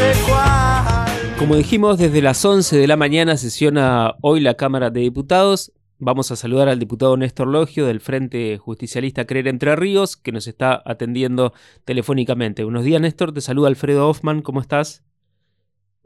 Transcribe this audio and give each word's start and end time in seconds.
sé 0.00 0.12
cuál. 0.26 1.38
Como 1.38 1.56
dijimos, 1.56 1.98
desde 1.98 2.22
las 2.22 2.44
11 2.44 2.78
de 2.78 2.86
la 2.86 2.96
mañana 2.96 3.36
sesiona 3.36 4.14
hoy 4.22 4.40
la 4.40 4.54
Cámara 4.54 4.90
de 4.90 5.00
Diputados. 5.00 5.72
Vamos 5.98 6.30
a 6.30 6.36
saludar 6.36 6.68
al 6.68 6.78
diputado 6.78 7.16
Néstor 7.16 7.48
Logio 7.48 7.86
del 7.86 8.00
Frente 8.00 8.56
Justicialista 8.56 9.26
Creer 9.26 9.48
Entre 9.48 9.76
Ríos, 9.76 10.16
que 10.16 10.32
nos 10.32 10.46
está 10.46 10.82
atendiendo 10.86 11.52
telefónicamente. 11.84 12.64
Buenos 12.64 12.84
días, 12.84 13.02
Néstor. 13.02 13.34
Te 13.34 13.42
saluda 13.42 13.68
Alfredo 13.68 14.08
Hoffman. 14.08 14.40
¿Cómo 14.40 14.60
estás? 14.60 15.04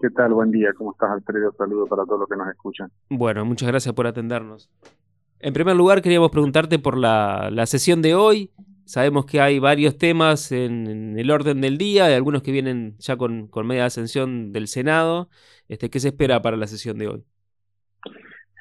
¿Qué 0.01 0.11
tal? 0.11 0.35
Buen 0.35 0.51
día. 0.51 0.71
¿Cómo 0.77 0.91
estás, 0.93 1.11
Alfredo? 1.13 1.53
Saludos 1.57 1.89
para 1.89 2.05
todos 2.05 2.21
los 2.21 2.29
que 2.29 2.37
nos 2.37 2.49
escuchan. 2.49 2.91
Bueno, 3.09 3.45
muchas 3.45 3.69
gracias 3.69 3.95
por 3.95 4.09
atendernos. 4.09 4.69
En 5.39 5.53
primer 5.53 5.77
lugar, 5.77 6.03
queríamos 6.03 6.31
preguntarte 6.31 6.79
por 6.79 6.97
la, 6.97 7.65
sesión 7.67 8.03
de 8.03 8.15
hoy. 8.17 8.51
Sabemos 8.85 9.25
que 9.25 9.41
hay 9.41 9.59
varios 9.59 9.97
temas 9.97 10.53
en, 10.53 11.19
el 11.19 11.31
orden 11.31 11.61
del 11.61 11.79
día, 11.79 12.07
hay 12.07 12.15
algunos 12.15 12.43
que 12.43 12.53
vienen 12.53 12.97
ya 12.99 13.17
con, 13.17 13.51
media 13.65 13.87
ascensión 13.87 14.53
del 14.53 14.67
Senado. 14.67 15.29
Este, 15.69 15.89
¿Qué 15.89 16.01
se 16.01 16.09
espera 16.09 16.43
para 16.43 16.57
la 16.57 16.67
sesión 16.67 16.99
de 16.99 17.09
hoy? 17.09 17.25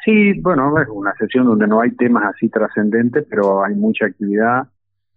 Sí, 0.05 0.39
bueno, 0.41 0.77
es 0.81 0.87
una 0.89 1.13
sesión 1.15 1.45
donde 1.45 1.67
no 1.67 1.81
hay 1.81 1.91
temas 1.91 2.23
así 2.35 2.49
trascendentes, 2.49 3.25
pero 3.29 3.63
hay 3.63 3.75
mucha 3.75 4.05
actividad. 4.05 4.67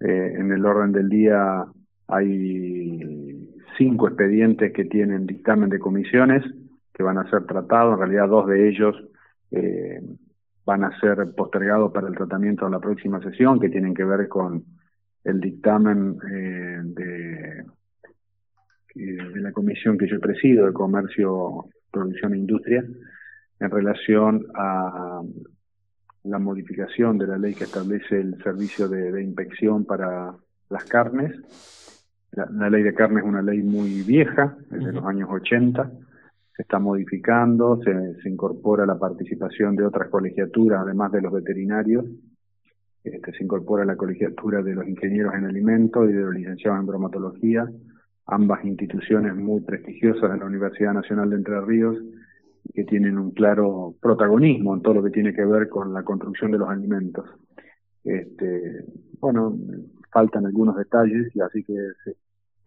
Eh, 0.00 0.34
en 0.38 0.52
el 0.52 0.64
orden 0.66 0.92
del 0.92 1.08
día 1.08 1.64
hay 2.08 3.48
cinco 3.78 4.08
expedientes 4.08 4.72
que 4.72 4.84
tienen 4.84 5.26
dictamen 5.26 5.70
de 5.70 5.78
comisiones 5.78 6.44
que 6.92 7.02
van 7.02 7.18
a 7.18 7.28
ser 7.30 7.46
tratados. 7.46 7.94
En 7.94 7.98
realidad, 7.98 8.28
dos 8.28 8.46
de 8.46 8.68
ellos 8.68 8.96
eh, 9.50 10.00
van 10.64 10.84
a 10.84 10.98
ser 10.98 11.34
postergados 11.36 11.92
para 11.92 12.08
el 12.08 12.14
tratamiento 12.14 12.64
de 12.64 12.70
la 12.72 12.80
próxima 12.80 13.20
sesión, 13.20 13.60
que 13.60 13.68
tienen 13.68 13.94
que 13.94 14.04
ver 14.04 14.28
con 14.28 14.64
el 15.26 15.40
dictamen 15.40 16.16
eh, 16.30 16.80
de, 16.84 17.64
de 18.94 19.40
la 19.40 19.52
comisión 19.52 19.98
que 19.98 20.08
yo 20.08 20.18
presido, 20.20 20.66
de 20.66 20.72
Comercio, 20.72 21.66
Producción 21.90 22.34
e 22.34 22.38
Industria, 22.38 22.84
en 23.60 23.70
relación 23.70 24.46
a 24.54 25.20
la 26.24 26.38
modificación 26.38 27.18
de 27.18 27.26
la 27.26 27.38
ley 27.38 27.54
que 27.54 27.64
establece 27.64 28.20
el 28.20 28.42
servicio 28.42 28.88
de, 28.88 29.22
inspección 29.22 29.84
para 29.84 30.34
las 30.68 30.84
carnes. 30.84 31.32
La, 32.32 32.68
ley 32.68 32.82
de 32.82 32.94
carne 32.94 33.20
es 33.20 33.26
una 33.26 33.42
ley 33.42 33.62
muy 33.62 34.02
vieja, 34.02 34.56
es 34.72 34.84
de 34.84 34.92
los 34.92 35.04
años 35.04 35.28
80, 35.30 35.90
se 36.54 36.62
está 36.62 36.78
modificando, 36.78 37.80
se, 37.82 38.28
incorpora 38.28 38.84
la 38.84 38.98
participación 38.98 39.76
de 39.76 39.86
otras 39.86 40.08
colegiaturas, 40.08 40.82
además 40.82 41.12
de 41.12 41.22
los 41.22 41.32
veterinarios, 41.32 42.04
este, 43.06 43.32
se 43.32 43.44
incorpora 43.44 43.84
la 43.84 43.96
colegiatura 43.96 44.62
de 44.62 44.74
los 44.74 44.86
ingenieros 44.86 45.34
en 45.34 45.44
alimentos 45.44 46.08
y 46.08 46.12
de 46.12 46.22
los 46.22 46.34
licenciados 46.34 46.80
en 46.80 46.86
bromatología, 46.86 47.70
ambas 48.26 48.64
instituciones 48.64 49.34
muy 49.34 49.60
prestigiosas 49.60 50.32
de 50.32 50.38
la 50.38 50.46
Universidad 50.46 50.92
Nacional 50.92 51.30
de 51.30 51.36
Entre 51.36 51.60
Ríos, 51.60 51.96
que 52.74 52.84
tienen 52.84 53.16
un 53.16 53.30
claro 53.30 53.94
protagonismo 54.00 54.74
en 54.74 54.82
todo 54.82 54.94
lo 54.94 55.02
que 55.04 55.10
tiene 55.10 55.32
que 55.32 55.44
ver 55.44 55.68
con 55.68 55.94
la 55.94 56.02
construcción 56.02 56.50
de 56.50 56.58
los 56.58 56.68
alimentos. 56.68 57.24
Este, 58.02 58.84
bueno, 59.20 59.56
faltan 60.12 60.46
algunos 60.46 60.76
detalles 60.76 61.34
y 61.34 61.40
así 61.40 61.62
que 61.62 61.74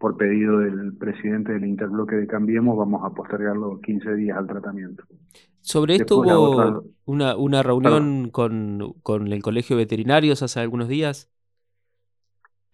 por 0.00 0.16
pedido 0.16 0.60
del 0.60 0.96
presidente 0.96 1.52
del 1.52 1.66
interbloque 1.66 2.16
de 2.16 2.26
Cambiemos, 2.26 2.76
vamos 2.76 3.02
a 3.04 3.14
postergarlo 3.14 3.80
15 3.82 4.14
días 4.14 4.38
al 4.38 4.46
tratamiento. 4.46 5.04
Sobre 5.60 5.96
esto 5.96 6.20
hubo 6.20 6.84
una, 7.04 7.36
una 7.36 7.62
reunión 7.62 8.30
con, 8.30 8.94
con 9.02 9.30
el 9.30 9.42
Colegio 9.42 9.76
de 9.76 9.82
Veterinarios 9.82 10.42
hace 10.42 10.58
algunos 10.58 10.88
días. 10.88 11.30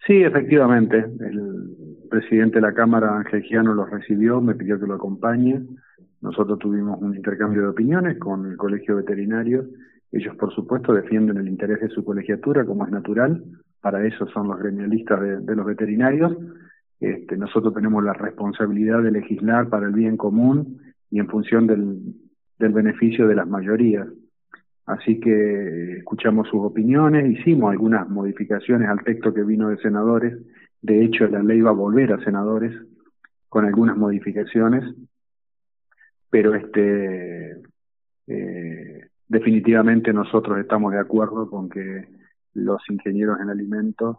Sí, 0.05 0.23
efectivamente. 0.23 0.99
El 0.99 2.07
presidente 2.09 2.55
de 2.55 2.61
la 2.61 2.73
Cámara, 2.73 3.17
Ángel 3.17 3.43
Giano, 3.43 3.73
lo 3.73 3.85
recibió, 3.85 4.39
me 4.39 4.55
pidió 4.55 4.79
que 4.79 4.87
lo 4.87 4.93
acompañe. 4.93 5.61
Nosotros 6.21 6.57
tuvimos 6.59 6.97
un 7.01 7.13
intercambio 7.13 7.63
de 7.63 7.67
opiniones 7.67 8.17
con 8.19 8.45
el 8.45 8.55
Colegio 8.55 8.95
Veterinario. 8.95 9.65
Ellos, 10.13 10.33
por 10.37 10.55
supuesto, 10.55 10.93
defienden 10.93 11.35
el 11.35 11.49
interés 11.49 11.81
de 11.81 11.89
su 11.89 12.05
colegiatura, 12.05 12.63
como 12.63 12.85
es 12.85 12.91
natural. 12.91 13.43
Para 13.81 14.07
eso 14.07 14.25
son 14.27 14.47
los 14.47 14.57
gremialistas 14.59 15.45
de 15.45 15.55
los 15.57 15.65
veterinarios 15.65 16.31
este, 16.99 17.37
nosotros 17.37 17.73
tenemos 17.73 18.03
la 18.03 18.13
responsabilidad 18.13 19.03
de 19.03 19.11
legislar 19.11 19.69
para 19.69 19.87
el 19.87 19.93
bien 19.93 20.17
común 20.17 20.81
y 21.11 21.19
en 21.19 21.27
función 21.27 21.67
del, 21.67 22.15
beneficio 22.57 23.27
de 23.27 23.35
las 23.35 23.47
mayorías. 23.47 24.07
Así 24.85 25.19
que 25.19 25.97
escuchamos 25.97 26.47
sus 26.47 26.61
opiniones, 26.61 27.39
hicimos 27.39 27.71
algunas 27.71 28.09
modificaciones 28.09 28.89
al 28.89 29.03
texto 29.03 29.33
que 29.33 29.43
vino 29.43 29.69
de 29.69 29.77
senadores. 29.77 30.37
De 30.81 31.03
hecho, 31.03 31.27
la 31.27 31.43
ley 31.43 31.61
va 31.61 31.69
a 31.69 31.73
volver 31.73 32.13
a 32.13 32.23
senadores 32.23 32.73
con 33.49 33.65
algunas 33.65 33.95
modificaciones, 33.95 34.83
pero 36.29 36.55
este 36.55 37.61
eh, 38.27 39.07
definitivamente 39.27 40.13
nosotros 40.13 40.57
estamos 40.59 40.93
de 40.93 40.99
acuerdo 40.99 41.49
con 41.49 41.69
que 41.69 42.07
los 42.53 42.81
ingenieros 42.89 43.39
en 43.39 43.49
alimentos 43.49 44.17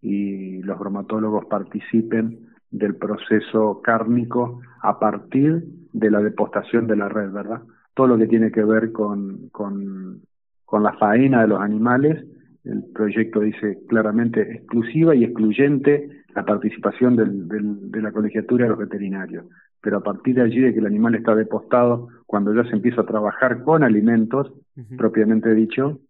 y 0.00 0.62
los 0.62 0.78
bromatólogos 0.78 1.46
participen 1.46 2.46
del 2.70 2.96
proceso 2.96 3.80
cárnico 3.82 4.60
a 4.82 4.98
partir 4.98 5.64
de 5.92 6.10
la 6.10 6.20
depostación 6.20 6.86
de 6.86 6.96
la 6.96 7.08
red, 7.08 7.30
¿verdad? 7.30 7.62
Todo 7.94 8.08
lo 8.08 8.18
que 8.18 8.26
tiene 8.26 8.50
que 8.50 8.64
ver 8.64 8.92
con, 8.92 9.48
con, 9.50 10.20
con 10.64 10.82
la 10.82 10.92
faena 10.94 11.42
de 11.42 11.48
los 11.48 11.60
animales, 11.60 12.24
el 12.64 12.84
proyecto 12.92 13.40
dice 13.40 13.78
claramente 13.88 14.42
exclusiva 14.42 15.14
y 15.14 15.24
excluyente 15.24 16.10
la 16.34 16.44
participación 16.44 17.16
del, 17.16 17.48
del, 17.48 17.90
de 17.90 18.02
la 18.02 18.12
colegiatura 18.12 18.64
de 18.64 18.70
los 18.70 18.78
veterinarios. 18.78 19.46
Pero 19.80 19.98
a 19.98 20.02
partir 20.02 20.34
de 20.34 20.42
allí, 20.42 20.60
de 20.60 20.72
que 20.72 20.80
el 20.80 20.86
animal 20.86 21.14
está 21.14 21.34
depostado, 21.34 22.08
cuando 22.26 22.52
ya 22.52 22.68
se 22.68 22.76
empieza 22.76 23.02
a 23.02 23.06
trabajar 23.06 23.62
con 23.62 23.84
alimentos, 23.84 24.52
propiamente 24.98 25.54
dicho, 25.54 26.00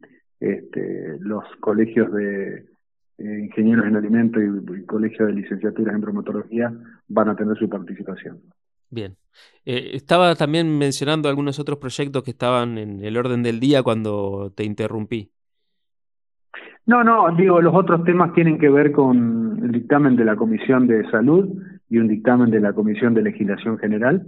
este, 0.40 1.18
los 1.20 1.44
colegios 1.60 2.12
de, 2.12 2.64
eh, 3.18 3.40
ingenieros 3.44 3.86
en 3.86 3.96
alimentos 3.96 4.42
y, 4.42 4.84
colegio 4.84 5.26
de 5.26 5.32
licenciaturas 5.32 5.94
en 5.94 6.00
bromatología 6.00 6.72
van 7.08 7.28
a 7.28 7.36
tener 7.36 7.56
su 7.56 7.68
participación. 7.68 8.40
Bien. 8.90 9.16
Eh, 9.64 9.90
estaba 9.94 10.34
también 10.34 10.78
mencionando 10.78 11.28
algunos 11.28 11.58
otros 11.58 11.78
proyectos 11.78 12.22
que 12.22 12.30
estaban 12.30 12.78
en 12.78 13.04
el 13.04 13.16
orden 13.16 13.42
del 13.42 13.58
día 13.58 13.82
cuando 13.82 14.52
te 14.54 14.64
interrumpí. 14.64 15.30
No, 16.86 17.02
no, 17.02 17.34
digo, 17.34 17.60
los 17.60 17.74
otros 17.74 18.04
temas 18.04 18.32
tienen 18.32 18.58
que 18.58 18.68
ver 18.68 18.92
con 18.92 19.60
el 19.62 19.72
dictamen 19.72 20.14
de 20.14 20.24
la 20.24 20.36
Comisión 20.36 20.86
de 20.86 21.08
Salud 21.10 21.48
y 21.88 21.98
un 21.98 22.06
dictamen 22.06 22.50
de 22.50 22.60
la 22.60 22.72
Comisión 22.74 23.12
de 23.12 23.22
Legislación 23.22 23.78
General, 23.78 24.24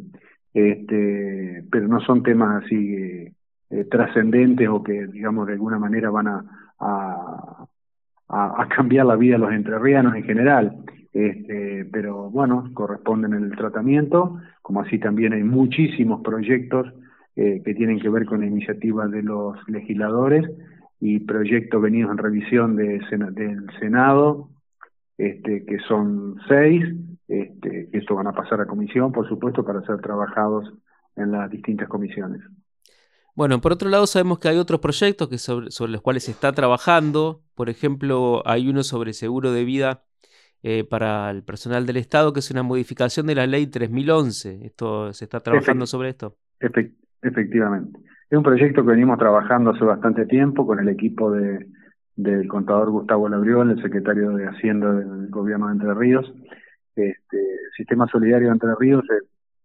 este, 0.53 1.65
pero 1.71 1.87
no 1.87 2.01
son 2.01 2.25
temas 2.25 2.65
así 2.65 3.33
eh, 3.71 3.85
trascendentes 3.85 4.69
o 4.69 4.83
que, 4.83 5.07
digamos, 5.07 5.47
de 5.47 5.53
alguna 5.53 5.79
manera 5.79 6.11
van 6.11 6.27
a, 6.27 6.45
a, 6.81 7.67
cambiar 8.69 9.07
la 9.07 9.17
vida 9.17 9.35
de 9.35 9.39
los 9.39 9.53
entrerrianos 9.53 10.15
en 10.15 10.25
general. 10.25 10.77
Este, 11.13 11.87
pero 11.91 12.31
bueno, 12.31 12.71
corresponden 12.75 13.33
en 13.33 13.45
el 13.45 13.57
tratamiento, 13.57 14.39
como 14.63 14.83
así 14.83 14.99
también 14.99 15.33
hay 15.33 15.43
muchísimos 15.43 16.21
proyectos 16.23 16.93
eh, 17.35 17.63
que 17.65 17.75
tienen 17.75 17.99
que 17.99 18.11
ver 18.11 18.27
con 18.27 18.45
iniciativas 18.45 19.11
de 19.11 19.23
los 19.23 19.57
legisladores 19.69 20.49
y 21.01 21.21
proyectos 21.21 21.81
venidos 21.81 22.11
en 22.13 22.19
revisión 22.19 22.77
de, 22.77 23.01
del 23.33 23.67
Senado, 23.81 24.51
este, 25.17 25.65
que 25.65 25.79
son 25.81 26.37
seis, 26.47 26.85
este, 27.27 27.89
esto 27.93 28.15
van 28.15 28.27
a 28.27 28.33
pasar 28.33 28.61
a 28.61 28.67
comisión, 28.67 29.13
por 29.13 29.29
supuesto, 29.29 29.65
para 29.65 29.83
ser 29.83 30.01
trabajados 30.01 30.73
en 31.17 31.33
las 31.33 31.51
distintas 31.51 31.89
comisiones. 31.89 32.43
Bueno, 33.39 33.61
por 33.61 33.71
otro 33.71 33.89
lado 33.89 34.05
sabemos 34.09 34.41
que 34.41 34.49
hay 34.49 34.59
otros 34.59 34.81
proyectos 34.81 35.29
que 35.29 35.39
sobre, 35.39 35.93
los 35.93 36.03
cuales 36.03 36.25
se 36.25 36.33
está 36.33 36.51
trabajando. 36.51 37.41
Por 37.55 37.69
ejemplo, 37.69 38.43
hay 38.45 38.69
uno 38.69 38.83
sobre 38.83 39.13
seguro 39.13 39.53
de 39.53 39.65
vida 39.65 40.03
eh, 40.65 40.83
para 40.83 41.31
el 41.31 41.45
personal 41.45 41.87
del 41.87 41.99
Estado, 41.99 42.33
que 42.33 42.41
es 42.41 42.51
una 42.51 42.65
modificación 42.65 43.29
de 43.29 43.37
la 43.37 43.47
ley 43.47 43.69
3011. 43.69 44.67
¿Esto, 44.67 45.13
¿Se 45.13 45.27
está 45.27 45.39
trabajando 45.39 45.87
sobre 45.87 46.09
esto? 46.09 46.37
efectivamente. 47.23 48.01
Es 48.29 48.37
un 48.37 48.43
proyecto 48.43 48.83
que 48.83 48.91
venimos 48.91 49.21
trabajando 49.21 49.71
hace 49.71 49.85
bastante 49.85 50.27
tiempo 50.27 50.67
con 50.67 50.81
el 50.81 50.89
equipo 50.89 51.31
de, 51.31 51.65
del 52.17 52.49
contador 52.49 52.91
Gustavo 52.91 53.29
Labriol, 53.29 53.71
el 53.71 53.81
secretario 53.81 54.33
de 54.33 54.49
Hacienda 54.49 54.93
del 54.93 55.29
gobierno 55.29 55.69
de 55.69 55.75
Entre 55.75 55.95
Ríos. 55.95 56.27
Este, 56.97 57.39
Sistema 57.77 58.09
Solidario 58.09 58.49
de 58.49 58.55
Entre 58.55 58.75
Ríos 58.81 59.05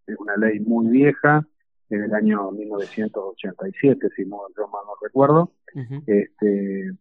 es 0.05 0.15
una 0.19 0.37
ley 0.37 0.59
muy 0.59 0.91
vieja, 0.91 1.47
en 1.93 2.03
el 2.03 2.13
año 2.13 2.51
1987, 2.51 4.09
si 4.15 4.25
no, 4.25 4.37
yo 4.57 4.67
mal 4.67 4.83
no 4.85 4.93
recuerdo, 5.01 5.51
este, 6.05 6.91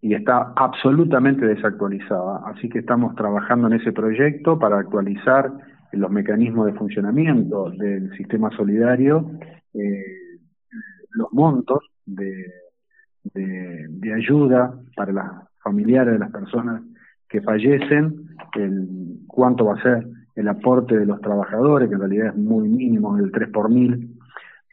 y 0.00 0.14
está 0.14 0.52
absolutamente 0.56 1.46
desactualizada. 1.46 2.42
Así 2.46 2.68
que 2.68 2.80
estamos 2.80 3.14
trabajando 3.14 3.68
en 3.68 3.74
ese 3.74 3.92
proyecto 3.92 4.58
para 4.58 4.78
actualizar 4.78 5.52
los 5.92 6.10
mecanismos 6.10 6.66
de 6.66 6.72
funcionamiento 6.74 7.70
del 7.70 8.14
sistema 8.16 8.50
solidario, 8.56 9.30
eh, 9.74 10.38
los 11.10 11.32
montos 11.32 11.80
de, 12.06 12.46
de, 13.34 14.14
ayuda 14.14 14.78
para 14.96 15.12
las 15.12 15.30
familiares 15.62 16.14
de 16.14 16.18
las 16.18 16.30
personas 16.30 16.82
que 17.28 17.40
fallecen, 17.40 18.28
el, 18.56 18.88
cuánto 19.26 19.66
va 19.66 19.74
a 19.74 19.82
ser 19.82 20.06
el 20.34 20.48
aporte 20.48 20.98
de 20.98 21.06
los 21.06 21.20
trabajadores, 21.20 21.88
que 21.88 21.94
en 21.94 22.00
realidad 22.00 22.28
es 22.28 22.36
muy 22.36 22.68
mínimo, 22.68 23.16
el 23.18 23.30
3 23.30 23.50
por 23.50 23.68
mil, 23.70 24.16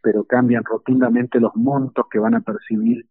pero 0.01 0.23
cambian 0.23 0.63
rotundamente 0.63 1.39
los 1.39 1.55
montos 1.55 2.05
que 2.09 2.19
van 2.19 2.35
a 2.35 2.41
percibir 2.41 3.05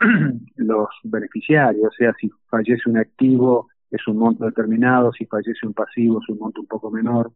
los 0.56 0.88
beneficiarios, 1.04 1.86
o 1.86 1.96
sea, 1.96 2.12
si 2.18 2.30
fallece 2.48 2.88
un 2.88 2.98
activo 2.98 3.68
es 3.90 4.06
un 4.08 4.18
monto 4.18 4.44
determinado, 4.44 5.12
si 5.12 5.26
fallece 5.26 5.66
un 5.66 5.74
pasivo 5.74 6.20
es 6.20 6.28
un 6.28 6.38
monto 6.38 6.60
un 6.60 6.66
poco 6.66 6.90
menor, 6.90 7.30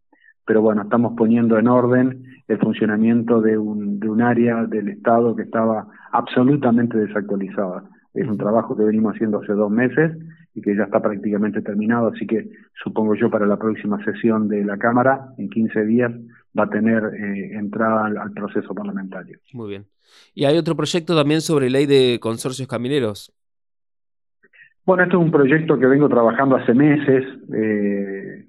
pero 0.45 0.63
bueno, 0.63 0.83
estamos 0.83 1.13
poniendo 1.17 1.59
en 1.59 1.69
orden 1.69 2.25
el 2.49 2.59
funcionamiento 2.59 3.41
de 3.41 3.59
un, 3.59 4.01
de 4.01 4.09
un 4.09 4.23
área 4.23 4.65
del 4.65 4.89
Estado 4.89 5.37
que 5.37 5.43
estaba 5.43 5.87
absolutamente 6.11 6.97
desactualizada. 6.97 7.85
Es 8.15 8.27
un 8.27 8.39
trabajo 8.39 8.75
que 8.75 8.83
venimos 8.83 9.15
haciendo 9.15 9.41
hace 9.41 9.53
dos 9.53 9.71
meses 9.71 10.17
y 10.59 10.61
que 10.61 10.77
ya 10.77 10.85
está 10.85 11.01
prácticamente 11.01 11.63
terminado, 11.63 12.09
así 12.09 12.27
que 12.27 12.49
supongo 12.83 13.15
yo 13.15 13.31
para 13.31 13.47
la 13.47 13.57
próxima 13.57 14.03
sesión 14.05 14.49
de 14.49 14.65
la 14.65 14.77
Cámara, 14.77 15.29
en 15.39 15.49
15 15.49 15.85
días, 15.85 16.13
va 16.59 16.65
a 16.65 16.71
tener 16.71 17.03
eh, 17.15 17.57
entrada 17.57 18.07
al, 18.07 18.33
proceso 18.33 18.75
parlamentario. 18.75 19.39
Muy 19.53 19.69
bien. 19.71 19.87
¿Y 20.35 20.47
hay 20.47 20.59
otro 20.59 20.75
proyecto 20.75 21.15
también 21.15 21.41
sobre 21.41 21.71
ley 21.71 21.87
de 21.87 22.19
consorcios 22.21 22.67
camineros? 22.67 23.33
Bueno, 24.85 25.05
este 25.05 25.17
es 25.17 25.23
un 25.23 25.31
proyecto 25.31 25.79
que 25.79 25.87
vengo 25.87 26.09
trabajando 26.09 26.57
hace 26.57 26.75
meses. 26.75 27.25
Eh, 27.55 28.47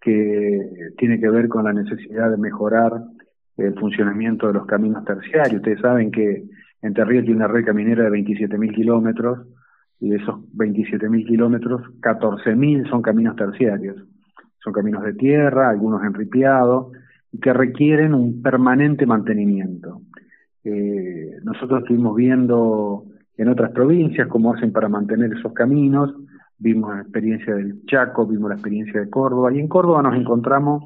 que 0.00 0.90
tiene 0.98 1.20
que 1.20 1.30
ver 1.30 1.46
con 1.46 1.62
la 1.62 1.72
necesidad 1.72 2.28
de 2.28 2.36
mejorar 2.36 3.04
el 3.56 3.72
funcionamiento 3.78 4.48
de 4.48 4.54
los 4.54 4.66
caminos 4.66 5.04
terciarios. 5.04 5.60
Ustedes 5.60 5.80
saben 5.80 6.10
que 6.10 6.42
Entre 6.82 7.04
Ríos 7.04 7.24
tiene 7.24 7.36
una 7.36 7.46
red 7.46 7.64
caminera 7.64 8.02
de 8.02 8.10
27.000 8.10 8.74
kilómetros 8.74 9.46
y 10.02 10.10
de 10.10 10.16
esos 10.16 10.34
27.000 10.56 11.26
kilómetros, 11.28 11.80
14.000 12.00 12.90
son 12.90 13.02
caminos 13.02 13.36
terciarios. 13.36 14.02
Son 14.58 14.72
caminos 14.72 15.04
de 15.04 15.14
tierra, 15.14 15.70
algunos 15.70 16.02
enripiados, 16.02 16.88
y 17.30 17.38
que 17.38 17.52
requieren 17.52 18.12
un 18.12 18.42
permanente 18.42 19.06
mantenimiento. 19.06 20.00
Eh, 20.64 21.36
nosotros 21.44 21.82
estuvimos 21.82 22.16
viendo 22.16 23.04
en 23.36 23.48
otras 23.48 23.70
provincias 23.70 24.26
cómo 24.26 24.52
hacen 24.52 24.72
para 24.72 24.88
mantener 24.88 25.34
esos 25.34 25.52
caminos, 25.52 26.12
vimos 26.58 26.96
la 26.96 27.02
experiencia 27.02 27.54
del 27.54 27.84
Chaco, 27.86 28.26
vimos 28.26 28.48
la 28.48 28.56
experiencia 28.56 29.00
de 29.00 29.08
Córdoba, 29.08 29.54
y 29.54 29.60
en 29.60 29.68
Córdoba 29.68 30.02
nos 30.02 30.16
encontramos 30.16 30.82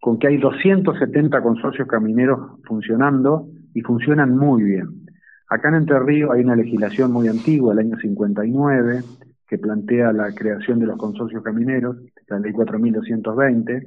con 0.00 0.18
que 0.18 0.28
hay 0.28 0.38
270 0.38 1.42
consorcios 1.42 1.86
camineros 1.86 2.58
funcionando 2.64 3.48
y 3.74 3.82
funcionan 3.82 4.34
muy 4.34 4.62
bien. 4.62 5.05
Acá 5.48 5.68
en 5.68 5.76
Entre 5.76 5.98
Ríos 6.00 6.30
hay 6.32 6.42
una 6.42 6.56
legislación 6.56 7.12
muy 7.12 7.28
antigua, 7.28 7.72
el 7.72 7.80
año 7.80 7.96
59, 7.96 9.02
que 9.48 9.58
plantea 9.58 10.12
la 10.12 10.32
creación 10.34 10.80
de 10.80 10.86
los 10.86 10.98
consorcios 10.98 11.42
camineros, 11.42 11.96
la 12.26 12.38
ley 12.40 12.52
4220, 12.52 13.86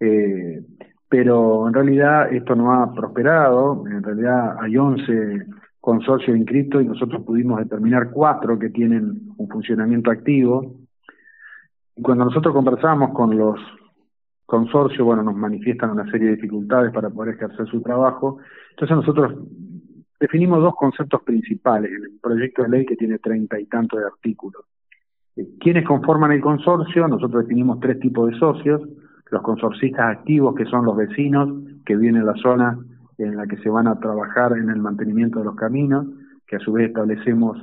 eh, 0.00 0.62
pero 1.08 1.68
en 1.68 1.74
realidad 1.74 2.32
esto 2.32 2.54
no 2.54 2.72
ha 2.72 2.94
prosperado, 2.94 3.84
en 3.86 4.02
realidad 4.02 4.56
hay 4.60 4.76
11 4.76 5.46
consorcio 5.80 6.36
inscrito 6.36 6.80
y 6.80 6.86
nosotros 6.86 7.22
pudimos 7.24 7.58
determinar 7.60 8.10
cuatro 8.10 8.58
que 8.58 8.68
tienen 8.68 9.32
un 9.38 9.48
funcionamiento 9.48 10.10
activo. 10.10 10.74
Y 11.96 12.02
cuando 12.02 12.26
nosotros 12.26 12.54
conversamos 12.54 13.12
con 13.12 13.36
los 13.36 13.58
consorcios, 14.44 15.04
bueno, 15.06 15.22
nos 15.22 15.34
manifiestan 15.34 15.90
una 15.90 16.10
serie 16.10 16.28
de 16.28 16.36
dificultades 16.36 16.92
para 16.92 17.08
poder 17.08 17.36
ejercer 17.36 17.66
su 17.68 17.80
trabajo. 17.80 18.38
Entonces 18.70 18.96
nosotros 18.96 19.34
definimos 20.20 20.60
dos 20.60 20.74
conceptos 20.74 21.22
principales 21.22 21.90
en 21.90 22.04
el 22.04 22.18
proyecto 22.20 22.62
de 22.62 22.68
ley 22.68 22.86
que 22.86 22.96
tiene 22.96 23.18
treinta 23.18 23.58
y 23.58 23.66
tantos 23.66 24.00
de 24.00 24.06
artículos. 24.06 24.64
Eh, 25.36 25.46
¿Quiénes 25.60 25.86
conforman 25.86 26.32
el 26.32 26.40
consorcio? 26.40 27.06
Nosotros 27.08 27.44
definimos 27.44 27.80
tres 27.80 27.98
tipos 28.00 28.30
de 28.30 28.38
socios. 28.38 28.82
Los 29.30 29.42
consorcistas 29.42 30.18
activos, 30.18 30.54
que 30.54 30.64
son 30.64 30.84
los 30.84 30.96
vecinos 30.96 31.50
que 31.84 31.96
viven 31.96 32.16
en 32.16 32.26
la 32.26 32.34
zona 32.34 32.78
en 33.18 33.36
la 33.36 33.46
que 33.46 33.56
se 33.58 33.68
van 33.68 33.88
a 33.88 33.98
trabajar 33.98 34.52
en 34.52 34.70
el 34.70 34.80
mantenimiento 34.80 35.40
de 35.40 35.46
los 35.46 35.56
caminos, 35.56 36.06
que 36.46 36.56
a 36.56 36.60
su 36.60 36.72
vez 36.72 36.88
establecemos 36.88 37.58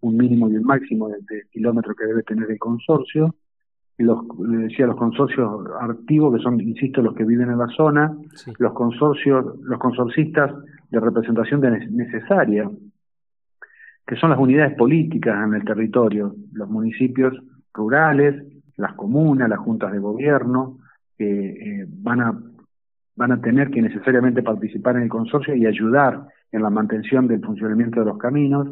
un 0.00 0.16
mínimo 0.16 0.48
y 0.48 0.56
un 0.56 0.64
máximo 0.64 1.08
de, 1.08 1.44
kilómetros 1.50 1.96
que 1.96 2.06
debe 2.06 2.22
tener 2.22 2.50
el 2.50 2.58
consorcio. 2.58 3.34
Y 4.00 4.02
los, 4.02 4.20
decía, 4.38 4.86
los 4.86 4.96
consorcios 4.96 5.66
activos, 5.78 6.34
que 6.34 6.42
son, 6.42 6.58
insisto, 6.58 7.02
los 7.02 7.14
que 7.14 7.24
viven 7.24 7.50
en 7.50 7.58
la 7.58 7.68
zona, 7.68 8.16
los 8.58 8.72
consorcios, 8.72 9.60
los 9.60 9.78
consorcistas 9.78 10.52
de 10.90 11.00
representación 11.00 11.60
necesaria, 11.90 12.70
que 14.06 14.16
son 14.16 14.30
las 14.30 14.38
unidades 14.38 14.74
políticas 14.74 15.46
en 15.46 15.52
el 15.52 15.64
territorio, 15.64 16.34
los 16.52 16.70
municipios 16.70 17.34
rurales, 17.74 18.42
las 18.78 18.94
comunas, 18.94 19.50
las 19.50 19.58
juntas 19.58 19.92
de 19.92 19.98
gobierno, 19.98 20.78
que 21.18 21.80
eh, 21.82 21.86
van 21.86 22.20
a 22.22 22.40
van 23.16 23.32
a 23.32 23.40
tener 23.42 23.70
que 23.70 23.82
necesariamente 23.82 24.42
participar 24.42 24.96
en 24.96 25.02
el 25.02 25.08
consorcio 25.10 25.54
y 25.54 25.66
ayudar 25.66 26.26
en 26.52 26.62
la 26.62 26.70
mantención 26.70 27.28
del 27.28 27.44
funcionamiento 27.44 28.00
de 28.00 28.06
los 28.06 28.16
caminos. 28.16 28.66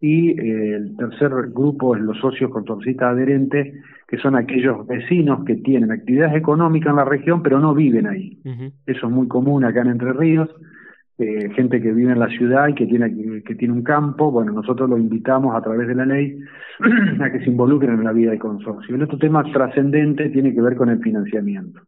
Y 0.00 0.30
eh, 0.30 0.76
el 0.76 0.96
tercer 0.96 1.30
grupo 1.52 1.96
es 1.96 2.02
los 2.02 2.18
socios 2.18 2.50
consorcistas 2.50 3.12
adherentes, 3.12 3.74
que 4.06 4.16
son 4.18 4.36
aquellos 4.36 4.86
vecinos 4.86 5.44
que 5.44 5.56
tienen 5.56 5.90
actividades 5.90 6.36
económicas 6.36 6.90
en 6.90 6.96
la 6.96 7.04
región, 7.04 7.42
pero 7.42 7.58
no 7.58 7.74
viven 7.74 8.06
ahí. 8.06 8.38
Eso 8.86 9.06
es 9.06 9.12
muy 9.12 9.28
común 9.28 9.64
acá 9.64 9.82
en 9.82 9.88
Entre 9.88 10.12
Ríos. 10.12 10.48
Eh, 11.18 11.50
gente 11.56 11.82
que 11.82 11.92
vive 11.92 12.12
en 12.12 12.20
la 12.20 12.28
ciudad 12.28 12.68
y 12.68 12.74
que 12.74 12.86
tiene, 12.86 13.42
que 13.42 13.56
tiene 13.56 13.74
un 13.74 13.82
campo, 13.82 14.30
bueno, 14.30 14.52
nosotros 14.52 14.88
lo 14.88 14.96
invitamos 14.96 15.56
a 15.56 15.60
través 15.60 15.88
de 15.88 15.96
la 15.96 16.06
ley 16.06 16.38
a 17.20 17.32
que 17.32 17.40
se 17.40 17.50
involucren 17.50 17.94
en 17.94 18.04
la 18.04 18.12
vida 18.12 18.30
del 18.30 18.38
consorcio. 18.38 18.94
El 18.94 19.02
otro 19.02 19.18
tema 19.18 19.42
trascendente 19.52 20.28
tiene 20.28 20.54
que 20.54 20.60
ver 20.60 20.76
con 20.76 20.90
el 20.90 21.00
financiamiento. 21.00 21.80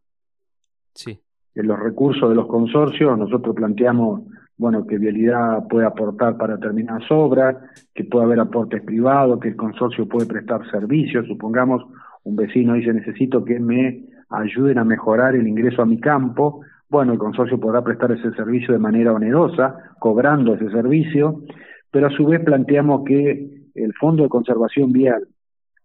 Sí 0.93 1.17
en 1.55 1.67
los 1.67 1.79
recursos 1.79 2.29
de 2.29 2.35
los 2.35 2.47
consorcios, 2.47 3.17
nosotros 3.17 3.55
planteamos 3.55 4.21
bueno, 4.61 4.85
que 4.85 4.99
Vialidad 4.99 5.67
puede 5.67 5.87
aportar 5.87 6.37
para 6.37 6.55
determinadas 6.55 7.09
obras, 7.09 7.55
que 7.95 8.03
puede 8.03 8.25
haber 8.25 8.39
aportes 8.41 8.83
privados, 8.83 9.39
que 9.39 9.47
el 9.47 9.55
consorcio 9.55 10.07
puede 10.07 10.27
prestar 10.27 10.69
servicios. 10.69 11.25
Supongamos 11.25 11.81
un 12.25 12.35
vecino 12.35 12.75
dice 12.75 12.93
necesito 12.93 13.43
que 13.43 13.59
me 13.59 14.05
ayuden 14.29 14.77
a 14.77 14.83
mejorar 14.83 15.33
el 15.33 15.47
ingreso 15.47 15.81
a 15.81 15.87
mi 15.87 15.99
campo. 15.99 16.61
Bueno, 16.87 17.13
el 17.13 17.17
consorcio 17.17 17.59
podrá 17.59 17.83
prestar 17.83 18.11
ese 18.11 18.33
servicio 18.33 18.71
de 18.71 18.77
manera 18.77 19.13
onerosa, 19.13 19.95
cobrando 19.97 20.53
ese 20.53 20.69
servicio, 20.69 21.41
pero 21.89 22.05
a 22.05 22.11
su 22.11 22.27
vez 22.27 22.41
planteamos 22.41 23.03
que 23.03 23.63
el 23.73 23.93
Fondo 23.95 24.21
de 24.21 24.29
Conservación 24.29 24.91
Vial, 24.91 25.23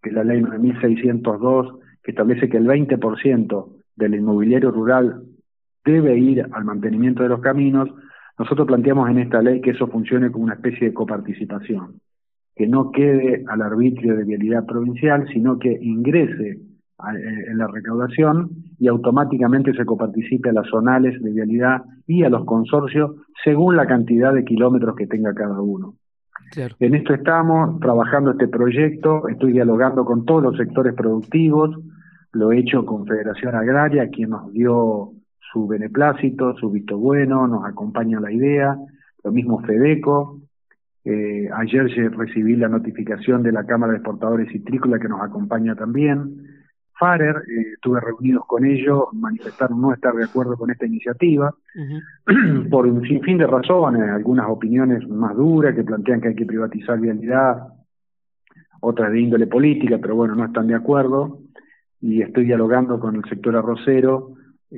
que 0.02 0.10
es 0.10 0.14
la 0.14 0.22
ley 0.22 0.42
9602, 0.42 1.78
que 2.02 2.10
establece 2.10 2.50
que 2.50 2.58
el 2.58 2.66
20% 2.66 3.68
del 3.96 4.14
inmobiliario 4.16 4.70
rural 4.70 5.22
debe 5.82 6.18
ir 6.18 6.46
al 6.52 6.64
mantenimiento 6.66 7.22
de 7.22 7.30
los 7.30 7.40
caminos, 7.40 7.88
nosotros 8.38 8.66
planteamos 8.66 9.08
en 9.10 9.18
esta 9.18 9.42
ley 9.42 9.60
que 9.60 9.70
eso 9.70 9.86
funcione 9.86 10.30
como 10.30 10.44
una 10.44 10.54
especie 10.54 10.88
de 10.88 10.94
coparticipación, 10.94 12.00
que 12.54 12.66
no 12.66 12.90
quede 12.90 13.44
al 13.48 13.62
arbitrio 13.62 14.16
de 14.16 14.24
vialidad 14.24 14.66
provincial, 14.66 15.26
sino 15.32 15.58
que 15.58 15.78
ingrese 15.80 16.50
eh, 16.50 17.44
en 17.50 17.58
la 17.58 17.66
recaudación 17.66 18.50
y 18.78 18.88
automáticamente 18.88 19.72
se 19.74 19.84
coparticipe 19.84 20.50
a 20.50 20.52
las 20.52 20.66
zonales 20.68 21.20
de 21.22 21.30
vialidad 21.30 21.82
y 22.06 22.24
a 22.24 22.30
los 22.30 22.44
consorcios 22.44 23.12
según 23.44 23.76
la 23.76 23.86
cantidad 23.86 24.32
de 24.32 24.44
kilómetros 24.44 24.96
que 24.96 25.06
tenga 25.06 25.34
cada 25.34 25.60
uno. 25.60 25.94
En 26.78 26.94
esto 26.94 27.12
estamos 27.12 27.80
trabajando 27.80 28.30
este 28.30 28.48
proyecto, 28.48 29.28
estoy 29.28 29.52
dialogando 29.52 30.04
con 30.04 30.24
todos 30.24 30.42
los 30.42 30.56
sectores 30.56 30.94
productivos, 30.94 31.76
lo 32.32 32.52
he 32.52 32.60
hecho 32.60 32.84
con 32.84 33.06
Federación 33.06 33.54
Agraria, 33.54 34.08
quien 34.08 34.30
nos 34.30 34.52
dio 34.52 35.12
su 35.52 35.66
beneplácito, 35.66 36.54
su 36.56 36.70
visto 36.70 36.98
bueno, 36.98 37.46
nos 37.46 37.64
acompaña 37.64 38.20
la 38.20 38.32
idea, 38.32 38.76
lo 39.22 39.32
mismo 39.32 39.60
Fedeco. 39.62 40.40
Eh, 41.04 41.48
ayer 41.54 41.86
recibí 42.16 42.56
la 42.56 42.68
notificación 42.68 43.42
de 43.42 43.52
la 43.52 43.64
Cámara 43.64 43.92
de 43.92 43.98
Exportadores 43.98 44.50
Citrícola 44.50 44.98
que 44.98 45.08
nos 45.08 45.22
acompaña 45.22 45.74
también. 45.76 46.46
Farer, 46.98 47.36
eh, 47.36 47.72
estuve 47.74 48.00
reunidos 48.00 48.44
con 48.46 48.64
ellos, 48.64 49.04
manifestaron 49.12 49.80
no 49.80 49.92
estar 49.92 50.14
de 50.14 50.24
acuerdo 50.24 50.56
con 50.56 50.70
esta 50.70 50.86
iniciativa, 50.86 51.54
por 52.70 52.86
un 52.86 53.02
sinfín 53.02 53.38
de 53.38 53.46
razones, 53.46 54.02
algunas 54.10 54.48
opiniones 54.48 55.06
más 55.08 55.36
duras 55.36 55.74
que 55.74 55.84
plantean 55.84 56.20
que 56.20 56.28
hay 56.28 56.34
que 56.34 56.46
privatizar 56.46 56.98
vialidad, 56.98 57.68
otras 58.80 59.12
de 59.12 59.20
índole 59.20 59.46
política, 59.46 59.98
pero 60.00 60.16
bueno, 60.16 60.34
no 60.34 60.46
están 60.46 60.66
de 60.66 60.74
acuerdo, 60.74 61.40
y 62.00 62.22
estoy 62.22 62.46
dialogando 62.46 62.98
con 62.98 63.16
el 63.16 63.24
sector 63.24 63.56
arrocero 63.56 64.36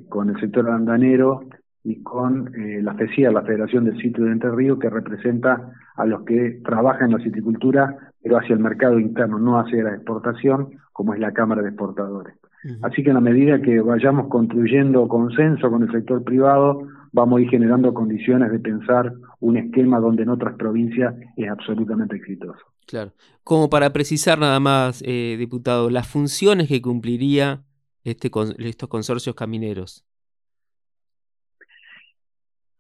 con 0.09 0.31
el 0.31 0.41
sector 0.41 0.69
andanero 0.69 1.45
y 1.85 2.03
con 2.03 2.55
eh, 2.55 2.83
la 2.83 2.95
FECIA, 2.95 3.31
la 3.31 3.43
Federación 3.43 3.85
del 3.85 3.99
Sitio 3.99 4.25
de 4.25 4.33
Entre 4.33 4.51
Ríos, 4.51 4.79
que 4.79 4.91
representa 4.91 5.73
a 5.97 6.05
los 6.05 6.23
que 6.25 6.61
trabajan 6.65 7.11
en 7.11 7.19
la 7.19 7.25
citricultura, 7.25 7.97
pero 8.23 8.39
hacia 8.39 8.55
el 8.55 8.61
mercado 8.61 8.99
interno, 8.99 9.39
no 9.39 9.59
hacia 9.59 9.83
la 9.85 9.95
exportación, 9.95 10.71
como 10.93 11.15
es 11.15 11.21
la 11.21 11.33
Cámara 11.33 11.63
de 11.63 11.69
Exportadores. 11.69 12.35
Así 12.83 13.03
que 13.03 13.11
en 13.11 13.15
la 13.15 13.21
medida 13.21 13.63
que 13.63 13.81
vayamos 13.81 14.29
construyendo 14.29 15.07
consenso 15.07 15.71
con 15.71 15.85
el 15.85 15.93
sector 15.93 16.25
privado, 16.25 16.87
vamos 17.13 17.39
a 17.39 17.43
ir 17.43 17.49
generando 17.49 17.95
condiciones 17.95 18.51
de 18.51 18.59
pensar 18.59 19.13
un 19.41 19.57
esquema 19.57 20.01
donde 20.01 20.25
en 20.25 20.29
otras 20.31 20.57
provincias 20.57 21.15
es 21.37 21.49
absolutamente 21.49 22.17
exitoso. 22.17 22.59
Claro. 22.87 23.13
Como 23.45 23.71
para 23.71 23.93
precisar 23.93 24.39
nada 24.39 24.59
más, 24.61 25.03
eh, 25.07 25.37
diputado, 25.39 25.89
las 25.89 26.09
funciones 26.09 26.69
que 26.69 26.83
cumpliría 26.83 27.63
este, 28.09 28.31
estos 28.59 28.89
consorcios 28.89 29.35
camineros? 29.35 30.05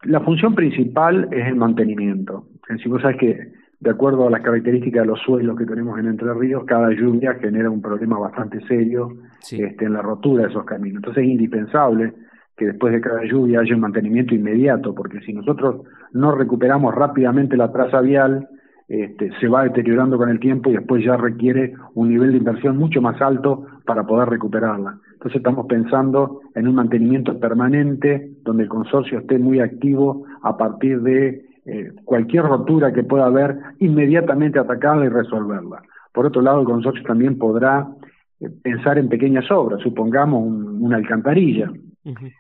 La 0.05 0.21
función 0.21 0.55
principal 0.55 1.29
es 1.33 1.47
el 1.47 1.57
mantenimiento. 1.57 2.47
Si 2.83 2.89
vos 2.89 3.03
sabes 3.03 3.17
que, 3.19 3.53
de 3.81 3.91
acuerdo 3.91 4.29
a 4.29 4.31
las 4.31 4.43
características 4.43 5.03
de 5.03 5.07
los 5.07 5.21
suelos 5.21 5.57
que 5.59 5.67
tenemos 5.67 5.99
en 5.99 6.07
Entre 6.07 6.33
Ríos, 6.35 6.65
cada 6.67 6.91
lluvia 6.91 7.35
genera 7.35 7.69
un 7.69 7.83
problema 7.83 8.19
bastante 8.19 8.61
serio 8.67 9.17
este, 9.51 9.85
en 9.85 9.93
la 9.93 10.03
rotura 10.03 10.45
de 10.45 10.51
esos 10.51 10.65
caminos. 10.65 10.99
Entonces 10.99 11.25
es 11.25 11.31
indispensable 11.31 12.15
que 12.57 12.67
después 12.67 12.93
de 12.93 13.01
cada 13.01 13.25
lluvia 13.25 13.61
haya 13.61 13.75
un 13.75 13.81
mantenimiento 13.81 14.35
inmediato, 14.35 14.95
porque 14.95 15.21
si 15.21 15.33
nosotros 15.33 15.87
no 16.13 16.35
recuperamos 16.35 16.95
rápidamente 16.95 17.57
la 17.57 17.73
traza 17.73 18.01
vial, 18.01 18.49
este, 18.89 19.31
se 19.39 19.49
va 19.49 19.65
deteriorando 19.65 20.17
con 20.17 20.31
el 20.31 20.41
tiempo 20.41 20.71
y 20.71 20.75
después 20.75 21.05
ya 21.05 21.17
requiere 21.17 21.75
un 21.95 22.09
nivel 22.09 22.33
de 22.33 22.39
inversión 22.39 22.79
mucho 22.79 23.03
más 23.03 23.21
alto 23.21 23.67
para 23.85 24.07
poder 24.07 24.31
recuperarla. 24.31 24.99
Entonces 25.13 25.37
estamos 25.37 25.67
pensando 25.67 26.41
en 26.55 26.69
un 26.69 26.75
mantenimiento 26.75 27.39
permanente 27.39 28.31
donde 28.45 28.63
el 28.63 28.69
consorcio 28.69 29.19
esté 29.19 29.39
muy 29.39 29.61
activo 29.61 30.25
a 30.43 30.57
partir 30.57 31.03
de 31.03 31.45
eh, 31.67 31.93
cualquier 32.05 32.45
rotura 32.45 32.93
que 32.93 33.03
pueda 33.03 33.27
haber, 33.27 33.59
inmediatamente 33.79 34.59
atacarla 34.59 35.05
y 35.05 35.11
resolverla. 35.11 35.83
Por 36.15 36.25
otro 36.25 36.41
lado, 36.41 36.61
el 36.61 36.67
consorcio 36.67 37.05
también 37.05 37.37
podrá 37.37 37.87
eh, 38.41 38.49
pensar 38.63 38.97
en 38.97 39.11
pequeñas 39.11 39.51
obras, 39.51 39.83
supongamos 39.83 40.45
una 40.47 40.97
alcantarilla, 40.97 41.71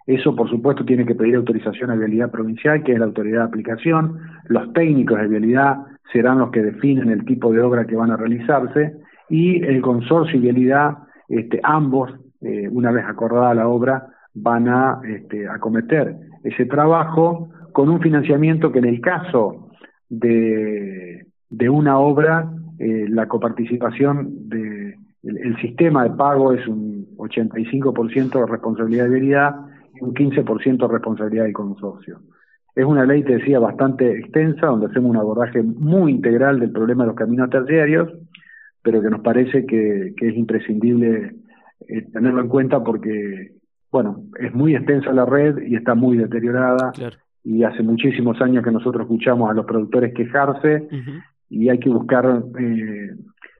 eso, 0.06 0.34
por 0.34 0.48
supuesto, 0.48 0.84
tiene 0.84 1.04
que 1.04 1.14
pedir 1.14 1.36
autorización 1.36 1.90
a 1.90 1.94
Vialidad 1.94 2.30
Provincial, 2.30 2.82
que 2.82 2.92
es 2.92 2.98
la 2.98 3.06
autoridad 3.06 3.40
de 3.40 3.48
aplicación. 3.48 4.18
Los 4.46 4.72
técnicos 4.72 5.18
de 5.20 5.28
Vialidad 5.28 5.78
serán 6.12 6.38
los 6.38 6.50
que 6.50 6.62
definen 6.62 7.10
el 7.10 7.24
tipo 7.24 7.52
de 7.52 7.60
obra 7.60 7.86
que 7.86 7.96
van 7.96 8.10
a 8.10 8.16
realizarse 8.16 8.96
y 9.28 9.62
el 9.62 9.82
consorcio 9.82 10.38
y 10.38 10.42
Vialidad, 10.42 10.98
este, 11.28 11.60
ambos, 11.62 12.10
eh, 12.40 12.68
una 12.70 12.90
vez 12.90 13.04
acordada 13.04 13.54
la 13.54 13.68
obra, 13.68 14.06
van 14.34 14.68
a 14.68 15.00
este, 15.04 15.48
acometer 15.48 16.16
ese 16.44 16.64
trabajo 16.66 17.50
con 17.72 17.88
un 17.88 18.00
financiamiento 18.00 18.72
que 18.72 18.78
en 18.78 18.86
el 18.86 19.00
caso 19.00 19.70
de, 20.08 21.26
de 21.50 21.68
una 21.68 21.98
obra, 21.98 22.50
eh, 22.78 23.06
la 23.08 23.26
coparticipación 23.26 24.48
de 24.48 24.96
el 25.22 25.56
sistema 25.60 26.04
de 26.04 26.10
pago 26.10 26.52
es 26.52 26.66
un 26.68 26.97
85% 27.18 28.40
de 28.40 28.46
responsabilidad 28.46 29.04
de 29.04 29.10
vialidad 29.10 29.56
y 29.94 30.04
un 30.04 30.14
15% 30.14 30.78
de 30.78 30.92
responsabilidad 30.92 31.44
del 31.44 31.52
consorcio. 31.52 32.20
Es 32.74 32.84
una 32.84 33.04
ley, 33.04 33.24
te 33.24 33.38
decía, 33.38 33.58
bastante 33.58 34.18
extensa, 34.18 34.66
donde 34.68 34.86
hacemos 34.86 35.10
un 35.10 35.16
abordaje 35.16 35.62
muy 35.62 36.12
integral 36.12 36.60
del 36.60 36.70
problema 36.70 37.02
de 37.02 37.08
los 37.08 37.16
caminos 37.16 37.50
terciarios, 37.50 38.08
pero 38.82 39.02
que 39.02 39.10
nos 39.10 39.20
parece 39.20 39.66
que, 39.66 40.14
es 40.16 40.36
imprescindible 40.36 41.34
eh, 41.88 42.02
tenerlo 42.12 42.40
en 42.40 42.48
cuenta 42.48 42.82
porque, 42.82 43.52
bueno, 43.90 44.22
es 44.38 44.54
muy 44.54 44.76
extensa 44.76 45.12
la 45.12 45.26
red 45.26 45.58
y 45.66 45.74
está 45.74 45.94
muy 45.94 46.18
deteriorada. 46.18 46.92
Y 47.42 47.64
hace 47.64 47.82
muchísimos 47.82 48.40
años 48.40 48.62
que 48.62 48.70
nosotros 48.70 49.02
escuchamos 49.02 49.50
a 49.50 49.54
los 49.54 49.66
productores 49.66 50.14
quejarse 50.14 50.88
y 51.50 51.68
hay 51.68 51.78
que 51.78 51.90
buscar 51.90 52.44
eh, 52.58 53.10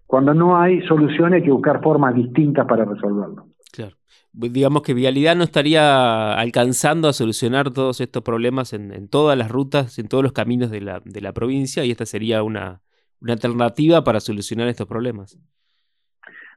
cuando 0.09 0.33
no 0.33 0.59
hay 0.59 0.81
soluciones 0.89 1.35
hay 1.35 1.43
que 1.43 1.53
buscar 1.53 1.83
formas 1.83 2.15
distintas 2.15 2.67
para 2.67 2.87
resolverlo. 2.87 3.49
Claro. 3.71 3.95
Digamos 4.33 4.81
que 4.81 4.95
Vialidad 4.95 5.37
no 5.37 5.45
estaría 5.45 6.33
alcanzando 6.33 7.09
a 7.09 7.13
solucionar 7.13 7.71
todos 7.71 8.01
estos 8.01 8.23
problemas 8.23 8.73
en, 8.73 9.09
todas 9.09 9.37
las 9.37 9.51
rutas, 9.51 9.99
en 9.99 10.09
todos 10.09 10.25
los 10.25 10.33
caminos 10.33 10.71
de 10.71 10.81
la, 10.81 11.03
de 11.05 11.21
la 11.21 11.33
provincia 11.35 11.85
y 11.85 11.91
esta 11.91 12.07
sería 12.07 12.43
una, 12.43 12.81
una 13.21 13.35
alternativa 13.35 14.03
para 14.03 14.21
solucionar 14.21 14.69
estos 14.69 14.87
problemas. 14.87 15.39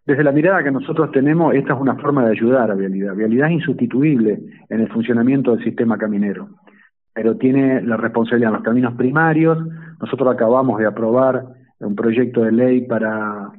Desde 0.05 0.24
la 0.24 0.31
mirada 0.31 0.63
que 0.63 0.72
nosotros 0.72 1.12
tenemos, 1.12 1.53
esta 1.53 1.74
es 1.74 1.79
una 1.81 1.96
forma 1.96 2.24
de 2.24 2.31
ayudar 2.31 2.72
a 2.72 2.75
Vialidad. 2.75 3.15
Vialidad 3.15 3.50
es 3.50 3.55
insustituible 3.55 4.39
en 4.70 4.79
el 4.79 4.88
funcionamiento 4.88 5.53
del 5.53 5.63
sistema 5.65 5.98
caminero, 5.98 6.48
pero 7.13 7.36
tiene 7.36 7.81
la 7.81 7.98
responsabilidad 7.98 8.51
en 8.51 8.55
los 8.55 8.63
caminos 8.63 8.93
primarios. 8.96 9.58
Nosotros 10.00 10.34
acabamos 10.34 10.79
de 10.79 10.86
aprobar 10.86 11.61
un 11.85 11.95
proyecto 11.95 12.43
de 12.43 12.51
ley 12.51 12.81
para 12.81 13.51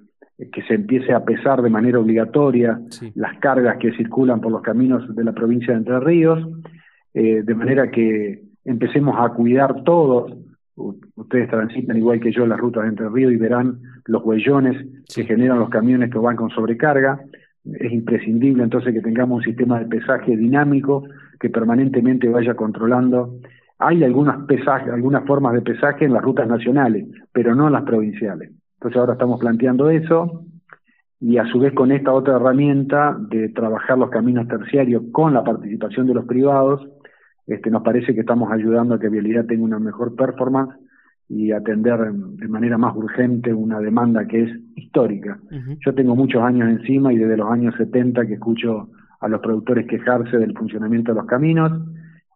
que 0.51 0.63
se 0.63 0.75
empiece 0.75 1.13
a 1.13 1.25
pesar 1.25 1.63
de 1.63 1.71
manera 1.71 2.01
obligatoria 2.01 2.81
las 3.15 3.39
cargas 3.39 3.77
que 3.79 3.93
circulan 3.93 4.41
por 4.41 4.51
los 4.51 4.63
caminos 4.63 5.15
de 5.15 5.25
la 5.25 5.33
provincia 5.33 5.73
de 5.73 5.79
Entre 5.79 6.01
Ríos, 6.01 6.49
eh, 7.15 7.43
de 7.43 7.55
manera 7.55 7.91
que 7.91 8.43
empecemos 8.65 9.17
a 9.19 9.29
cuidar 9.31 9.85
todos. 9.85 10.33
Ustedes 10.75 11.51
transitan 11.51 11.97
igual 11.97 12.19
que 12.19 12.33
yo 12.33 12.47
las 12.47 12.59
rutas 12.59 12.85
de 12.85 12.89
Entre 12.89 13.09
Ríos 13.09 13.33
y 13.33 13.37
verán 13.37 13.81
los 14.07 14.25
huellones 14.25 14.85
que 15.15 15.25
generan 15.25 15.59
los 15.59 15.69
camiones 15.69 16.11
que 16.11 16.19
van 16.19 16.37
con 16.37 16.51
sobrecarga. 16.51 17.21
Es 17.65 17.93
imprescindible 17.93 18.65
entonces 18.65 18.93
que 18.93 19.01
tengamos 19.01 19.39
un 19.39 19.45
sistema 19.45 19.79
de 19.79 19.87
pesaje 19.87 20.37
dinámico 20.37 21.05
que 21.39 21.51
permanentemente 21.51 22.29
vaya 22.29 22.55
controlando 22.55 23.39
hay 23.83 24.05
algunas, 24.05 25.25
formas 25.27 25.55
de 25.55 25.63
pesaje 25.63 26.05
en 26.05 26.13
las 26.13 26.23
rutas 26.23 26.47
nacionales, 26.47 27.07
pero 27.33 27.55
no 27.55 27.67
en 27.67 27.73
las 27.73 27.83
provinciales. 27.83 28.53
Entonces 28.75 28.99
ahora 28.99 29.15
estamos 29.15 29.41
planteando 29.41 29.91
eso 29.91 30.45
y 31.21 31.39
a 31.39 31.47
su 31.47 31.59
vez 31.59 31.73
con 31.73 31.93
esta 31.93 32.13
otra 32.13 32.37
herramienta 32.37 33.17
de 33.19 33.49
trabajar 33.51 33.99
los 33.99 34.11
caminos 34.11 34.49
terciarios 34.49 35.05
con 35.13 35.35
la 35.35 35.45
participación 35.45 36.07
de 36.07 36.15
los 36.15 36.27
privados, 36.27 36.89
este, 37.47 37.71
nos 37.71 37.83
parece 37.83 38.15
que 38.15 38.21
estamos 38.21 38.51
ayudando 38.53 38.95
a 38.95 39.01
que 39.01 39.09
Vialidad 39.09 39.47
tenga 39.47 39.65
una 39.65 39.79
mejor 39.79 40.15
performance 40.15 40.75
y 41.29 41.53
atender 41.53 42.13
de 42.13 42.49
manera 42.49 42.77
más 42.77 42.95
urgente 42.95 43.55
una 43.55 43.81
demanda 43.81 44.27
que 44.27 44.43
es 44.43 44.51
histórica. 44.77 45.39
Yo 45.85 45.95
tengo 45.95 46.15
muchos 46.15 46.43
años 46.43 46.69
encima 46.69 47.13
y 47.13 47.17
desde 47.17 47.37
los 47.37 47.51
años 47.51 47.75
70 47.79 48.27
que 48.27 48.35
escucho 48.35 48.89
a 49.21 49.29
los 49.29 49.41
productores 49.41 49.87
quejarse 49.87 50.37
del 50.37 50.55
funcionamiento 50.55 51.13
de 51.13 51.21
los 51.21 51.27
caminos 51.27 51.73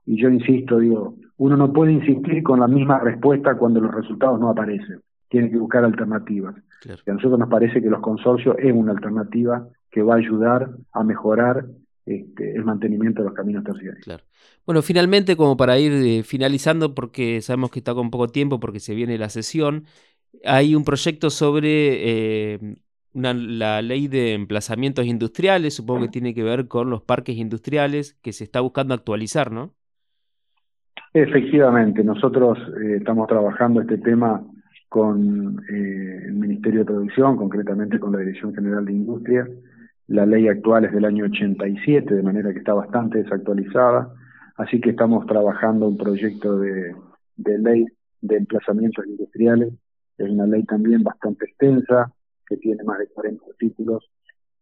y 0.06 0.20
yo 0.22 0.30
insisto, 0.30 0.78
digo, 0.78 1.16
uno 1.38 1.56
no 1.56 1.72
puede 1.72 1.92
insistir 1.92 2.42
con 2.42 2.60
la 2.60 2.68
misma 2.68 2.98
respuesta 3.00 3.56
cuando 3.56 3.80
los 3.80 3.94
resultados 3.94 4.40
no 4.40 4.50
aparecen. 4.50 5.00
Tiene 5.28 5.50
que 5.50 5.58
buscar 5.58 5.84
alternativas. 5.84 6.54
Y 6.84 7.10
a 7.10 7.14
nosotros 7.14 7.38
nos 7.38 7.48
parece 7.48 7.82
que 7.82 7.90
los 7.90 8.00
consorcios 8.00 8.56
es 8.58 8.72
una 8.72 8.92
alternativa 8.92 9.66
que 9.90 10.02
va 10.02 10.14
a 10.14 10.18
ayudar 10.18 10.70
a 10.92 11.04
mejorar 11.04 11.66
este, 12.06 12.54
el 12.54 12.64
mantenimiento 12.64 13.22
de 13.22 13.28
los 13.28 13.36
caminos 13.36 13.64
terciarios. 13.64 14.04
Claro. 14.04 14.24
Bueno, 14.64 14.82
finalmente, 14.82 15.36
como 15.36 15.56
para 15.56 15.78
ir 15.78 15.92
eh, 15.92 16.22
finalizando, 16.22 16.94
porque 16.94 17.40
sabemos 17.40 17.70
que 17.70 17.80
está 17.80 17.94
con 17.94 18.10
poco 18.10 18.28
tiempo, 18.28 18.60
porque 18.60 18.80
se 18.80 18.94
viene 18.94 19.18
la 19.18 19.28
sesión, 19.28 19.84
hay 20.44 20.74
un 20.74 20.84
proyecto 20.84 21.30
sobre 21.30 22.54
eh, 22.54 22.76
la 23.12 23.82
ley 23.82 24.08
de 24.08 24.34
emplazamientos 24.34 25.06
industriales, 25.06 25.74
supongo 25.74 26.02
que 26.02 26.08
tiene 26.08 26.34
que 26.34 26.42
ver 26.42 26.68
con 26.68 26.90
los 26.90 27.02
parques 27.02 27.36
industriales, 27.36 28.14
que 28.22 28.32
se 28.32 28.44
está 28.44 28.60
buscando 28.60 28.94
actualizar, 28.94 29.50
¿no? 29.50 29.74
Efectivamente, 31.18 32.04
nosotros 32.04 32.58
eh, 32.78 32.96
estamos 32.96 33.26
trabajando 33.26 33.80
este 33.80 33.96
tema 33.96 34.44
con 34.90 35.64
eh, 35.66 36.24
el 36.26 36.34
Ministerio 36.34 36.80
de 36.80 36.84
Producción, 36.84 37.38
concretamente 37.38 37.98
con 37.98 38.12
la 38.12 38.18
Dirección 38.18 38.54
General 38.54 38.84
de 38.84 38.92
Industria. 38.92 39.48
La 40.08 40.26
ley 40.26 40.46
actual 40.46 40.84
es 40.84 40.92
del 40.92 41.06
año 41.06 41.24
87, 41.24 42.16
de 42.16 42.22
manera 42.22 42.52
que 42.52 42.58
está 42.58 42.74
bastante 42.74 43.22
desactualizada, 43.22 44.12
así 44.58 44.78
que 44.78 44.90
estamos 44.90 45.24
trabajando 45.24 45.88
un 45.88 45.96
proyecto 45.96 46.58
de, 46.58 46.94
ley 47.38 47.86
de 48.20 48.36
emplazamientos 48.36 49.06
industriales. 49.06 49.72
Es 50.18 50.28
una 50.28 50.46
ley 50.46 50.64
también 50.64 51.02
bastante 51.02 51.46
extensa, 51.46 52.12
que 52.46 52.58
tiene 52.58 52.84
más 52.84 52.98
de 52.98 53.06
40 53.06 53.42
artículos 53.52 54.06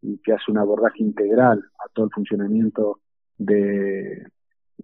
y 0.02 0.18
que 0.18 0.32
hace 0.34 0.52
un 0.52 0.58
abordaje 0.58 1.02
integral 1.02 1.64
a 1.84 1.88
todo 1.92 2.04
el 2.06 2.12
funcionamiento 2.12 3.00
de, 3.38 4.24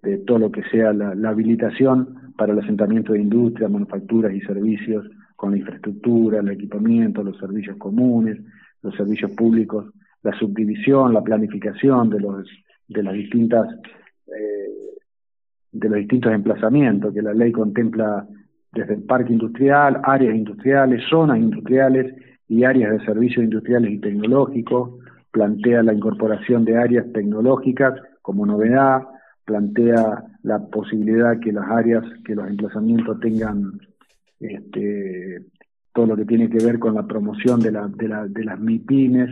de 0.02 0.18
todo 0.18 0.38
lo 0.38 0.50
que 0.50 0.62
sea 0.64 0.92
la, 0.92 1.28
habilitación 1.28 2.32
para 2.36 2.52
el 2.52 2.58
asentamiento 2.58 3.12
de 3.12 3.20
industria, 3.20 3.68
manufacturas 3.68 4.32
y 4.32 4.40
servicios 4.40 5.06
con 5.36 5.52
la 5.52 5.58
infraestructura, 5.58 6.40
el 6.40 6.50
equipamiento, 6.50 7.22
los 7.22 7.38
servicios 7.38 7.76
comunes, 7.76 8.38
los 8.82 8.94
servicios 8.94 9.30
públicos, 9.32 9.92
la 10.22 10.32
subdivisión, 10.38 11.12
la 11.12 11.22
planificación 11.22 12.10
de 12.10 12.20
los 12.20 12.48
de 12.88 13.02
las 13.02 13.14
distintas 13.14 13.68
eh, 14.26 14.90
de 15.72 15.88
los 15.88 15.98
distintos 15.98 16.32
emplazamientos 16.32 17.14
que 17.14 17.22
la 17.22 17.32
ley 17.32 17.52
contempla 17.52 18.26
desde 18.72 18.94
el 18.94 19.02
parque 19.02 19.32
industrial, 19.32 20.00
áreas 20.02 20.34
industriales, 20.34 21.02
zonas 21.08 21.38
industriales 21.38 22.14
y 22.48 22.64
áreas 22.64 22.92
de 22.92 23.04
servicios 23.04 23.44
industriales 23.44 23.90
y 23.92 23.98
tecnológicos, 23.98 24.98
plantea 25.30 25.82
la 25.82 25.94
incorporación 25.94 26.64
de 26.64 26.76
áreas 26.76 27.06
tecnológicas 27.12 27.94
como 28.22 28.46
novedad, 28.46 29.02
plantea 29.50 30.22
la 30.44 30.60
posibilidad 30.60 31.40
que 31.40 31.52
las 31.52 31.68
áreas, 31.68 32.04
que 32.24 32.36
los 32.36 32.48
emplazamientos 32.48 33.18
tengan 33.18 33.80
este, 34.38 35.42
todo 35.92 36.06
lo 36.06 36.16
que 36.16 36.24
tiene 36.24 36.48
que 36.48 36.64
ver 36.64 36.78
con 36.78 36.94
la 36.94 37.04
promoción 37.04 37.58
de, 37.58 37.72
la, 37.72 37.88
de, 37.88 38.06
la, 38.06 38.28
de 38.28 38.44
las 38.44 38.60
MIPIMES, 38.60 39.30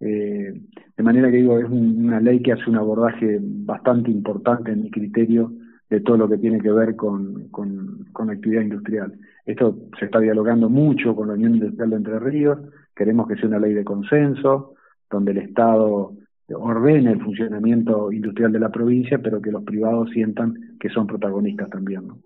eh, 0.00 0.60
de 0.96 1.02
manera 1.04 1.30
que 1.30 1.36
digo, 1.36 1.60
es 1.60 1.70
una 1.70 2.18
ley 2.18 2.42
que 2.42 2.52
hace 2.52 2.68
un 2.68 2.76
abordaje 2.76 3.38
bastante 3.40 4.10
importante 4.10 4.72
en 4.72 4.82
mi 4.82 4.90
criterio 4.90 5.52
de 5.88 6.00
todo 6.00 6.16
lo 6.16 6.28
que 6.28 6.38
tiene 6.38 6.60
que 6.60 6.72
ver 6.72 6.96
con, 6.96 7.48
con, 7.50 8.06
con 8.12 8.30
actividad 8.30 8.62
industrial. 8.62 9.14
Esto 9.46 9.78
se 9.96 10.06
está 10.06 10.18
dialogando 10.18 10.68
mucho 10.68 11.14
con 11.14 11.28
la 11.28 11.34
Unión 11.34 11.54
Industrial 11.54 11.90
de 11.90 11.96
Entre 11.96 12.18
Ríos, 12.18 12.58
queremos 12.96 13.28
que 13.28 13.36
sea 13.36 13.48
una 13.48 13.60
ley 13.60 13.74
de 13.74 13.84
consenso, 13.84 14.74
donde 15.08 15.30
el 15.30 15.38
Estado 15.38 16.14
ordene 16.54 17.12
el 17.12 17.22
funcionamiento 17.22 18.12
industrial 18.12 18.52
de 18.52 18.60
la 18.60 18.70
provincia, 18.70 19.18
pero 19.18 19.40
que 19.40 19.50
los 19.50 19.64
privados 19.64 20.10
sientan 20.10 20.76
que 20.78 20.88
son 20.90 21.06
protagonistas 21.06 21.70
también. 21.70 22.06
¿no? 22.06 22.18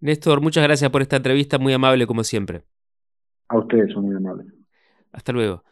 Néstor, 0.00 0.40
muchas 0.40 0.64
gracias 0.64 0.90
por 0.90 1.02
esta 1.02 1.16
entrevista, 1.16 1.58
muy 1.58 1.72
amable 1.72 2.06
como 2.06 2.24
siempre. 2.24 2.64
A 3.48 3.58
ustedes 3.58 3.92
son 3.92 4.06
muy 4.06 4.16
amables. 4.16 4.46
Hasta 5.12 5.32
luego. 5.32 5.64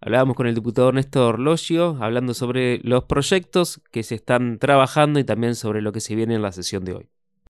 Hablábamos 0.00 0.36
con 0.36 0.46
el 0.46 0.54
diputado 0.54 0.92
Néstor 0.92 1.40
Logio, 1.40 1.96
hablando 2.00 2.32
sobre 2.32 2.78
los 2.84 3.04
proyectos 3.04 3.82
que 3.90 4.04
se 4.04 4.14
están 4.14 4.58
trabajando 4.58 5.18
y 5.18 5.24
también 5.24 5.56
sobre 5.56 5.82
lo 5.82 5.92
que 5.92 6.00
se 6.00 6.14
viene 6.14 6.36
en 6.36 6.42
la 6.42 6.52
sesión 6.52 6.84
de 6.84 6.92
hoy. 6.94 7.08